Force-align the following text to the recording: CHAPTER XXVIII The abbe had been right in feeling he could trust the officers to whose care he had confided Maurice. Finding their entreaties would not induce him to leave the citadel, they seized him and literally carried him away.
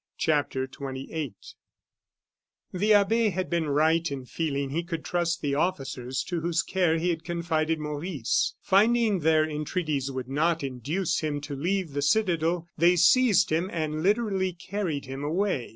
CHAPTER 0.17 0.63
XXVIII 0.63 1.35
The 2.73 2.91
abbe 2.91 3.29
had 3.29 3.51
been 3.51 3.69
right 3.69 4.11
in 4.11 4.25
feeling 4.25 4.71
he 4.71 4.81
could 4.81 5.05
trust 5.05 5.41
the 5.43 5.53
officers 5.53 6.23
to 6.23 6.39
whose 6.41 6.63
care 6.63 6.97
he 6.97 7.11
had 7.11 7.23
confided 7.23 7.77
Maurice. 7.79 8.55
Finding 8.63 9.19
their 9.19 9.47
entreaties 9.47 10.09
would 10.09 10.27
not 10.27 10.63
induce 10.63 11.19
him 11.19 11.39
to 11.41 11.55
leave 11.55 11.93
the 11.93 12.01
citadel, 12.01 12.67
they 12.75 12.95
seized 12.95 13.51
him 13.51 13.69
and 13.71 14.01
literally 14.01 14.53
carried 14.53 15.05
him 15.05 15.23
away. 15.23 15.69